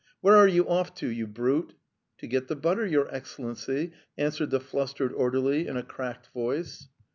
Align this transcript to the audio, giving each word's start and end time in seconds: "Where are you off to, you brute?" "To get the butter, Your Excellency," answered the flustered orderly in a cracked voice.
"Where 0.19 0.35
are 0.35 0.47
you 0.47 0.67
off 0.67 0.95
to, 0.95 1.07
you 1.09 1.27
brute?" 1.27 1.75
"To 2.17 2.25
get 2.25 2.47
the 2.47 2.55
butter, 2.55 2.87
Your 2.87 3.07
Excellency," 3.13 3.91
answered 4.17 4.49
the 4.49 4.59
flustered 4.59 5.13
orderly 5.13 5.67
in 5.67 5.77
a 5.77 5.83
cracked 5.83 6.29
voice. 6.33 6.87